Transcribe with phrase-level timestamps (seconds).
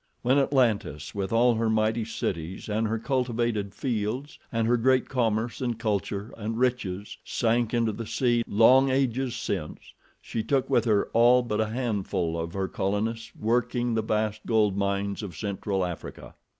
[0.23, 5.61] When Atlantis, with all her mighty cities and her cultivated fields and her great commerce
[5.61, 9.77] and culture and riches sank into the sea long ages since,
[10.19, 14.75] she took with her all but a handful of her colonists working the vast gold
[14.75, 16.33] mines of Central Africa.